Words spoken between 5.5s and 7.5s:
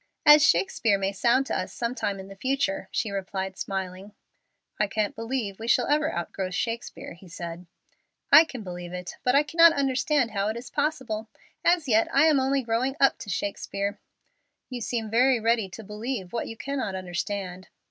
we shall ever outgrow Shakespeare," he